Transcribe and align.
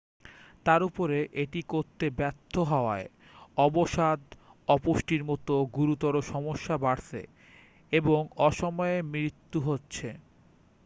তার 0.65 0.81
উপরে 0.83 1.19
এটি 1.43 1.61
করতে 1.69 2.05
ব্যর্থ 2.17 2.53
হওয়ায় 2.71 3.07
অবসাদ 3.57 4.19
অপুষ্টির 4.67 5.23
মতো 5.23 5.53
গুরুতর 5.75 6.13
সমস্যা 6.31 6.75
বাড়ছে 6.77 7.21
এবং 7.91 8.19
অসময়ে 8.39 8.97
মৃত্যু 9.11 9.59
হচ্ছে 9.67 10.07